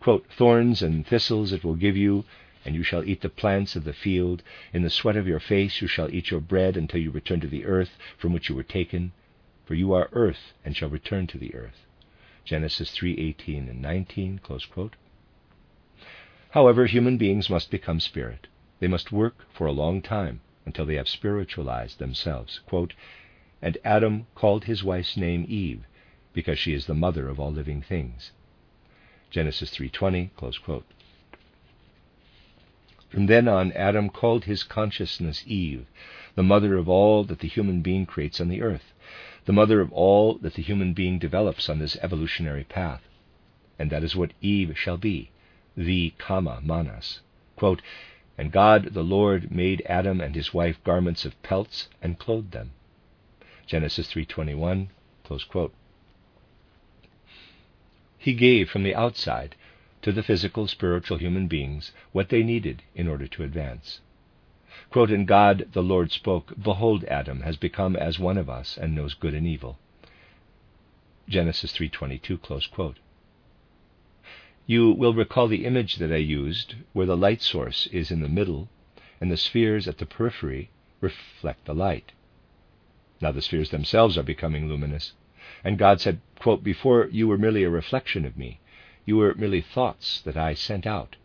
Quote, 0.00 0.26
Thorns 0.32 0.80
and 0.80 1.06
thistles 1.06 1.52
it 1.52 1.62
will 1.62 1.76
give 1.76 1.94
you, 1.94 2.24
and 2.64 2.74
you 2.74 2.82
shall 2.82 3.04
eat 3.04 3.20
the 3.20 3.28
plants 3.28 3.76
of 3.76 3.84
the 3.84 3.92
field. 3.92 4.42
In 4.72 4.80
the 4.80 4.88
sweat 4.88 5.14
of 5.14 5.28
your 5.28 5.40
face 5.40 5.82
you 5.82 5.86
shall 5.86 6.10
eat 6.10 6.30
your 6.30 6.40
bread 6.40 6.74
until 6.74 7.02
you 7.02 7.10
return 7.10 7.40
to 7.40 7.48
the 7.48 7.66
earth 7.66 7.98
from 8.16 8.32
which 8.32 8.48
you 8.48 8.54
were 8.54 8.62
taken, 8.62 9.12
for 9.66 9.74
you 9.74 9.92
are 9.92 10.08
earth 10.12 10.54
and 10.64 10.74
shall 10.74 10.88
return 10.88 11.26
to 11.26 11.36
the 11.36 11.54
earth. 11.54 11.84
Genesis 12.46 12.96
3:18 12.96 13.68
and 13.68 13.82
19. 13.82 14.40
However, 16.54 16.86
human 16.86 17.16
beings 17.16 17.50
must 17.50 17.68
become 17.68 17.98
spirit. 17.98 18.46
They 18.78 18.86
must 18.86 19.10
work 19.10 19.44
for 19.52 19.66
a 19.66 19.72
long 19.72 20.00
time 20.00 20.40
until 20.64 20.86
they 20.86 20.94
have 20.94 21.08
spiritualized 21.08 21.98
themselves. 21.98 22.60
Quote, 22.64 22.94
and 23.60 23.76
Adam 23.84 24.28
called 24.36 24.66
his 24.66 24.84
wife's 24.84 25.16
name 25.16 25.46
Eve, 25.48 25.84
because 26.32 26.56
she 26.56 26.72
is 26.72 26.86
the 26.86 26.94
mother 26.94 27.28
of 27.28 27.40
all 27.40 27.50
living 27.50 27.82
things. 27.82 28.30
Genesis 29.30 29.76
3:20. 29.76 30.30
From 33.08 33.26
then 33.26 33.48
on, 33.48 33.72
Adam 33.72 34.08
called 34.08 34.44
his 34.44 34.62
consciousness 34.62 35.42
Eve, 35.48 35.86
the 36.36 36.44
mother 36.44 36.76
of 36.76 36.88
all 36.88 37.24
that 37.24 37.40
the 37.40 37.48
human 37.48 37.82
being 37.82 38.06
creates 38.06 38.40
on 38.40 38.46
the 38.46 38.62
earth, 38.62 38.94
the 39.44 39.52
mother 39.52 39.80
of 39.80 39.92
all 39.92 40.34
that 40.34 40.54
the 40.54 40.62
human 40.62 40.92
being 40.92 41.18
develops 41.18 41.68
on 41.68 41.80
this 41.80 41.96
evolutionary 41.96 42.62
path. 42.62 43.02
And 43.76 43.90
that 43.90 44.04
is 44.04 44.14
what 44.14 44.34
Eve 44.40 44.78
shall 44.78 44.98
be 44.98 45.32
the 45.76 46.14
Kama 46.18 46.60
Manas. 46.62 47.20
Quote, 47.56 47.82
and 48.36 48.50
God 48.50 48.94
the 48.94 49.04
Lord 49.04 49.50
made 49.50 49.82
Adam 49.86 50.20
and 50.20 50.34
his 50.34 50.52
wife 50.52 50.82
garments 50.84 51.24
of 51.24 51.40
pelts 51.42 51.88
and 52.02 52.18
clothed 52.18 52.52
them. 52.52 52.72
Genesis 53.66 54.12
3:21. 54.12 54.88
Close. 55.24 55.46
He 58.18 58.34
gave 58.34 58.70
from 58.70 58.82
the 58.82 58.94
outside 58.94 59.54
to 60.02 60.12
the 60.12 60.22
physical, 60.22 60.66
spiritual 60.66 61.18
human 61.18 61.46
beings 61.46 61.92
what 62.12 62.28
they 62.28 62.42
needed 62.42 62.82
in 62.94 63.08
order 63.08 63.26
to 63.26 63.42
advance. 63.42 64.00
Quote, 64.90 65.10
and 65.10 65.26
God 65.26 65.68
the 65.72 65.82
Lord 65.82 66.10
spoke, 66.10 66.52
Behold, 66.60 67.04
Adam 67.04 67.40
has 67.40 67.56
become 67.56 67.96
as 67.96 68.18
one 68.18 68.36
of 68.36 68.50
us 68.50 68.76
and 68.76 68.94
knows 68.94 69.14
good 69.14 69.34
and 69.34 69.46
evil. 69.46 69.78
Genesis 71.28 71.72
3:22. 71.72 72.96
You 74.66 74.92
will 74.92 75.12
recall 75.12 75.46
the 75.46 75.66
image 75.66 75.96
that 75.96 76.10
I 76.10 76.16
used, 76.16 76.74
where 76.94 77.04
the 77.04 77.16
light 77.16 77.42
source 77.42 77.86
is 77.88 78.10
in 78.10 78.20
the 78.20 78.28
middle 78.28 78.70
and 79.20 79.30
the 79.30 79.36
spheres 79.36 79.86
at 79.86 79.98
the 79.98 80.06
periphery 80.06 80.70
reflect 81.02 81.66
the 81.66 81.74
light. 81.74 82.12
Now 83.20 83.30
the 83.30 83.42
spheres 83.42 83.70
themselves 83.70 84.16
are 84.16 84.22
becoming 84.22 84.66
luminous. 84.66 85.12
And 85.62 85.78
God 85.78 86.00
said, 86.00 86.20
quote, 86.38 86.64
Before 86.64 87.08
you 87.12 87.28
were 87.28 87.36
merely 87.36 87.62
a 87.62 87.70
reflection 87.70 88.24
of 88.24 88.38
me, 88.38 88.60
you 89.04 89.18
were 89.18 89.34
merely 89.34 89.60
thoughts 89.60 90.22
that 90.22 90.36
I 90.36 90.54
sent 90.54 90.86
out. 90.86 91.16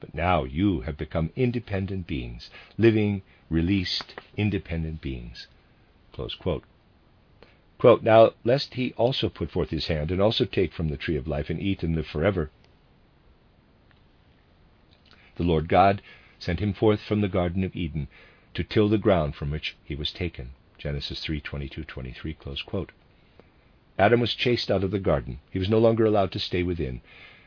But 0.00 0.14
now 0.14 0.42
you 0.42 0.80
have 0.80 0.96
become 0.96 1.30
independent 1.36 2.08
beings, 2.08 2.50
living, 2.76 3.22
released, 3.48 4.14
independent 4.36 5.00
beings. 5.00 5.46
Quote. 6.12 6.64
Quote, 7.78 8.02
now, 8.02 8.32
lest 8.42 8.74
he 8.74 8.92
also 8.94 9.28
put 9.28 9.50
forth 9.50 9.70
his 9.70 9.86
hand 9.86 10.10
and 10.10 10.20
also 10.20 10.44
take 10.44 10.72
from 10.72 10.88
the 10.88 10.96
tree 10.96 11.16
of 11.16 11.28
life 11.28 11.50
and 11.50 11.60
eat 11.60 11.82
and 11.82 11.94
live 11.94 12.06
forever, 12.06 12.50
the 15.40 15.46
Lord 15.46 15.70
God 15.70 16.02
sent 16.38 16.60
him 16.60 16.74
forth 16.74 17.00
from 17.00 17.22
the 17.22 17.28
Garden 17.28 17.64
of 17.64 17.74
Eden 17.74 18.08
to 18.52 18.62
till 18.62 18.90
the 18.90 18.98
ground 18.98 19.34
from 19.34 19.50
which 19.50 19.74
he 19.82 19.94
was 19.94 20.12
taken. 20.12 20.50
Genesis 20.76 21.24
3:22-23. 21.24 22.88
Adam 23.98 24.20
was 24.20 24.34
chased 24.34 24.70
out 24.70 24.84
of 24.84 24.90
the 24.90 24.98
garden. 24.98 25.38
He 25.50 25.58
was 25.58 25.70
no 25.70 25.78
longer 25.78 26.04
allowed 26.04 26.30
to 26.32 26.38
stay 26.38 26.62
within. 26.62 27.00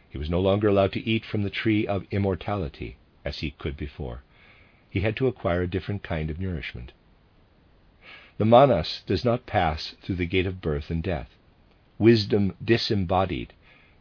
He 0.10 0.18
was 0.18 0.28
no 0.28 0.42
longer 0.42 0.70
allowed 0.70 0.92
to 0.94 1.08
eat 1.08 1.24
from 1.24 1.44
the 1.44 1.52
tree 1.52 1.86
of 1.86 2.08
immortality 2.10 2.98
as 3.24 3.42
he 3.42 3.52
could 3.52 3.78
before. 3.78 4.24
He 4.90 5.02
had 5.02 5.16
to 5.18 5.28
acquire 5.28 5.62
a 5.62 5.68
different 5.68 6.02
kind 6.02 6.32
of 6.32 6.40
nourishment. 6.40 6.94
The 8.40 8.46
manas 8.46 9.04
does 9.06 9.24
not 9.24 9.46
pass 9.46 9.94
through 10.02 10.16
the 10.16 10.26
gate 10.26 10.48
of 10.48 10.62
birth 10.62 10.90
and 10.90 11.04
death. 11.04 11.30
Wisdom 12.00 12.56
disembodied 12.66 13.54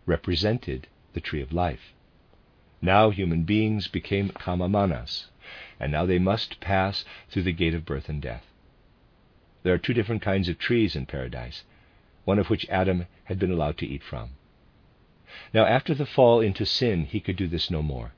represented 0.07 0.89
the 1.13 1.21
tree 1.21 1.43
of 1.43 1.53
life. 1.53 1.93
Now 2.85 3.11
human 3.11 3.45
beings 3.45 3.87
became 3.87 4.31
kamamanas, 4.31 5.29
and 5.79 5.93
now 5.93 6.05
they 6.05 6.19
must 6.19 6.59
pass 6.59 7.05
through 7.31 7.45
the 7.45 7.53
gate 7.53 7.75
of 7.75 7.87
birth 7.87 8.09
and 8.09 8.21
death. 8.21 8.45
There 9.63 9.73
are 9.73 9.79
two 9.79 9.95
different 9.95 10.21
kinds 10.21 10.49
of 10.49 10.59
trees 10.59 10.97
in 10.97 11.07
paradise, 11.07 11.63
one 12.25 12.41
of 12.41 12.51
which 12.51 12.69
Adam 12.69 13.07
had 13.25 13.39
been 13.39 13.53
allowed 13.53 13.79
to 13.79 13.87
eat 13.87 14.03
from. 14.03 14.31
Now, 15.55 15.65
after 15.65 15.95
the 15.95 16.07
fall 16.07 16.41
into 16.41 16.67
sin, 16.67 17.05
he 17.05 17.21
could 17.21 17.37
do 17.37 17.47
this 17.47 17.71
no 17.71 17.83
more. 17.83 18.15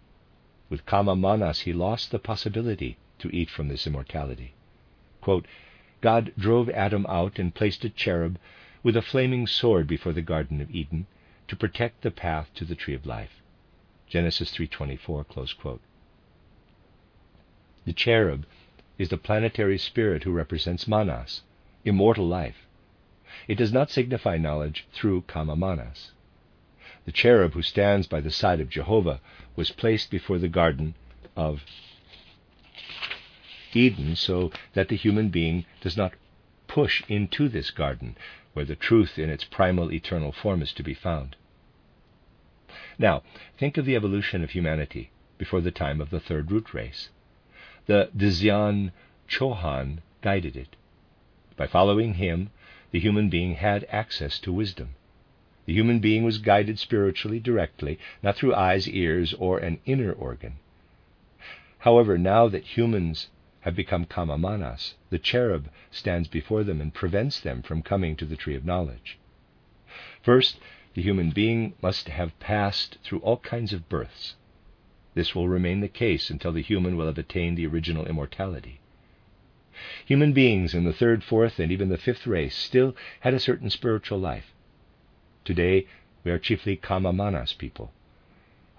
With 0.71 0.87
kama 0.87 1.15
manas, 1.15 1.61
he 1.61 1.75
lost 1.75 2.11
the 2.11 2.19
possibility 2.19 2.97
to 3.19 3.29
eat 3.37 3.51
from 3.51 3.69
this 3.69 3.87
immortality. 3.87 4.55
Quote, 5.21 5.47
God 6.01 6.33
drove 6.39 6.71
Adam 6.71 7.05
out 7.07 7.39
and 7.39 7.55
placed 7.55 7.85
a 7.85 7.91
cherub 7.91 8.39
with 8.83 8.97
a 8.97 9.03
flaming 9.03 9.47
sword 9.47 9.87
before 9.87 10.15
the 10.15 10.23
Garden 10.23 10.63
of 10.63 10.71
Eden 10.71 11.07
to 11.49 11.57
protect 11.57 12.01
the 12.01 12.11
path 12.11 12.49
to 12.55 12.65
the 12.65 12.75
tree 12.75 12.95
of 12.95 13.05
life. 13.05 13.43
Genesis 14.09 14.55
3:24 14.55 15.27
close 15.29 15.53
quote. 15.53 15.81
The 17.85 17.93
cherub 17.93 18.47
is 18.99 19.09
the 19.09 19.19
planetary 19.19 19.79
spirit 19.79 20.23
who 20.23 20.33
represents 20.33 20.87
manas, 20.87 21.43
immortal 21.85 22.27
life. 22.27 22.67
It 23.49 23.57
does 23.57 23.73
not 23.73 23.91
signify 23.91 24.39
knowledge 24.39 24.87
through 24.93 25.23
kama 25.23 25.57
manas. 25.57 26.13
The 27.05 27.13
cherub 27.13 27.53
who 27.53 27.63
stands 27.63 28.07
by 28.07 28.21
the 28.21 28.31
side 28.31 28.61
of 28.61 28.71
Jehovah 28.71 29.21
was 29.57 29.71
placed 29.71 30.11
before 30.11 30.39
the 30.39 30.49
garden 30.49 30.95
of 31.37 31.65
Eden 33.73 34.17
so 34.17 34.53
that 34.75 34.89
the 34.89 34.97
human 34.97 35.29
being 35.31 35.65
does 35.81 35.97
not 35.97 36.15
push 36.69 37.03
into 37.09 37.49
this 37.49 37.71
garden 37.71 38.17
where 38.53 38.65
the 38.65 38.77
truth 38.77 39.19
in 39.19 39.29
its 39.29 39.45
primal 39.45 39.93
eternal 39.93 40.33
form 40.33 40.63
is 40.63 40.73
to 40.73 40.83
be 40.83 40.95
found. 40.95 41.37
Now, 42.99 43.23
think 43.57 43.77
of 43.77 43.85
the 43.85 43.97
evolution 43.97 44.45
of 44.45 44.51
humanity 44.51 45.11
before 45.39 45.61
the 45.61 45.71
time 45.71 46.01
of 46.01 46.11
the 46.11 46.21
third 46.21 46.51
root 46.51 46.73
race. 46.73 47.11
The 47.87 48.11
Dhyan 48.17 48.93
Chohan 49.29 49.99
guided 50.23 50.57
it. 50.57 50.77
By 51.57 51.67
following 51.67 52.15
him, 52.15 52.51
the 52.91 53.01
human 53.01 53.29
being 53.29 53.57
had 53.57 53.87
access 53.91 54.39
to 54.41 54.53
wisdom. 54.53 54.95
The 55.67 55.73
human 55.73 55.99
being 55.99 56.25
was 56.25 56.39
guided 56.39 56.79
spiritually 56.79 57.41
directly, 57.41 57.99
not 58.23 58.37
through 58.37 58.55
eyes, 58.55 58.89
ears, 58.89 59.35
or 59.35 59.59
an 59.59 59.81
inner 59.87 60.13
organ. 60.13 60.55
However, 61.79 62.17
now 62.17 62.49
that 62.49 62.77
humans 62.77 63.29
have 63.63 63.75
become 63.75 64.05
kamamanas, 64.05 64.95
the 65.11 65.19
cherub 65.19 65.69
stands 65.91 66.29
before 66.29 66.65
them 66.65 66.81
and 66.81 66.93
prevents 66.93 67.41
them 67.41 67.63
from 67.63 67.83
coming 67.83 68.15
to 68.17 68.27
the 68.27 68.37
tree 68.37 68.55
of 68.55 68.65
knowledge. 68.65 69.19
First, 70.23 70.59
the 70.95 71.03
human 71.03 71.31
being 71.31 71.75
must 71.83 72.09
have 72.09 72.39
passed 72.39 72.99
through 73.03 73.19
all 73.19 73.39
kinds 73.39 73.73
of 73.73 73.89
births. 73.89 74.35
This 75.15 75.35
will 75.35 75.49
remain 75.49 75.81
the 75.81 75.89
case 75.89 76.31
until 76.31 76.53
the 76.53 76.63
human 76.63 76.97
will 76.97 77.07
have 77.07 77.19
attained 77.19 77.59
the 77.59 77.67
original 77.67 78.07
immortality. 78.07 78.81
Human 80.07 80.33
beings 80.33 80.73
in 80.73 80.85
the 80.85 80.93
third, 80.93 81.25
fourth, 81.25 81.59
and 81.59 81.73
even 81.73 81.89
the 81.89 81.99
fifth 81.99 82.27
race 82.27 82.55
still 82.55 82.95
had 83.21 83.35
a 83.35 83.41
certain 83.41 83.71
spiritual 83.71 84.19
life. 84.19 84.53
Today, 85.45 85.87
we 86.23 86.31
are 86.31 86.39
chiefly 86.39 86.77
kama 86.77 87.13
manas 87.13 87.53
people, 87.53 87.93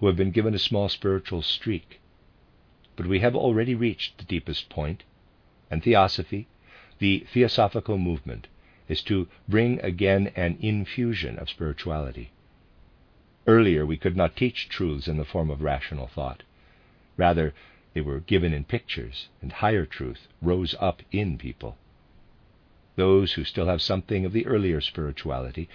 who 0.00 0.06
have 0.06 0.16
been 0.16 0.30
given 0.30 0.54
a 0.54 0.58
small 0.58 0.88
spiritual 0.88 1.42
streak. 1.42 2.00
But 2.96 3.06
we 3.06 3.20
have 3.20 3.36
already 3.36 3.74
reached 3.74 4.16
the 4.16 4.24
deepest 4.24 4.70
point, 4.70 5.04
and 5.70 5.82
theosophy, 5.82 6.48
the 6.98 7.26
theosophical 7.32 7.98
movement, 7.98 8.46
is 8.88 9.02
to 9.02 9.28
bring 9.48 9.80
again 9.80 10.32
an 10.36 10.56
infusion 10.60 11.38
of 11.38 11.50
spirituality. 11.50 12.30
Earlier, 13.46 13.86
we 13.86 13.96
could 13.96 14.16
not 14.16 14.36
teach 14.36 14.68
truths 14.68 15.08
in 15.08 15.16
the 15.16 15.24
form 15.24 15.50
of 15.50 15.62
rational 15.62 16.08
thought. 16.08 16.42
Rather, 17.16 17.54
they 17.94 18.00
were 18.00 18.20
given 18.20 18.52
in 18.52 18.64
pictures, 18.64 19.28
and 19.40 19.52
higher 19.52 19.86
truth 19.86 20.28
rose 20.42 20.74
up 20.80 21.02
in 21.12 21.38
people. 21.38 21.76
Those 22.96 23.34
who 23.34 23.44
still 23.44 23.66
have 23.66 23.80
something 23.80 24.24
of 24.24 24.32
the 24.32 24.46
earlier 24.46 24.80
spirituality 24.80 25.68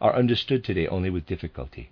are 0.00 0.16
understood 0.16 0.64
today 0.64 0.86
only 0.86 1.10
with 1.10 1.26
difficulty. 1.26 1.90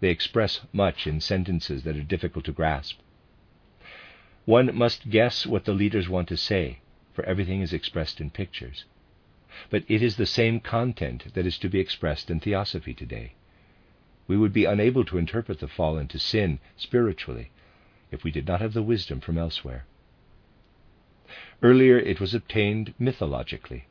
They 0.00 0.10
express 0.10 0.60
much 0.72 1.06
in 1.06 1.20
sentences 1.20 1.84
that 1.84 1.96
are 1.96 2.02
difficult 2.02 2.44
to 2.46 2.52
grasp. 2.52 2.98
One 4.44 4.74
must 4.74 5.10
guess 5.10 5.46
what 5.46 5.64
the 5.64 5.72
leaders 5.72 6.08
want 6.08 6.28
to 6.28 6.36
say, 6.36 6.80
for 7.12 7.24
everything 7.24 7.60
is 7.60 7.72
expressed 7.72 8.20
in 8.20 8.30
pictures. 8.30 8.84
But 9.68 9.84
it 9.86 10.02
is 10.02 10.16
the 10.16 10.24
same 10.24 10.60
content 10.60 11.34
that 11.34 11.44
is 11.44 11.58
to 11.58 11.68
be 11.68 11.78
expressed 11.78 12.30
in 12.30 12.40
theosophy 12.40 12.94
today. 12.94 13.34
We 14.26 14.38
would 14.38 14.52
be 14.52 14.64
unable 14.64 15.04
to 15.04 15.18
interpret 15.18 15.60
the 15.60 15.68
fall 15.68 15.98
into 15.98 16.18
sin 16.18 16.58
spiritually 16.76 17.50
if 18.10 18.24
we 18.24 18.30
did 18.30 18.46
not 18.46 18.60
have 18.62 18.72
the 18.72 18.82
wisdom 18.82 19.20
from 19.20 19.36
elsewhere. 19.36 19.84
Earlier 21.62 21.98
it 21.98 22.18
was 22.18 22.34
obtained 22.34 22.94
mythologically. 22.98 23.84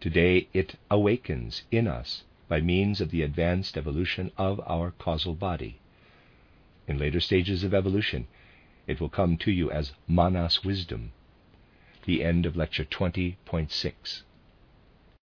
Today 0.00 0.48
it 0.52 0.74
awakens 0.90 1.62
in 1.70 1.86
us 1.86 2.24
by 2.48 2.60
means 2.60 3.00
of 3.00 3.10
the 3.10 3.22
advanced 3.22 3.76
evolution 3.76 4.32
of 4.36 4.60
our 4.66 4.90
causal 4.92 5.34
body. 5.34 5.78
In 6.88 6.98
later 6.98 7.20
stages 7.20 7.62
of 7.62 7.74
evolution, 7.74 8.26
it 8.86 9.00
will 9.00 9.08
come 9.08 9.36
to 9.38 9.52
you 9.52 9.70
as 9.70 9.92
manas 10.08 10.64
wisdom. 10.64 11.12
The 12.04 12.24
end 12.24 12.46
of 12.46 12.56
lecture 12.56 12.84
20.6. 12.84 14.22